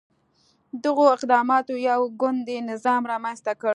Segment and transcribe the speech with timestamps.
[0.83, 3.69] دغو اقداماتو یو ګوندي نظام رامنځته کړ.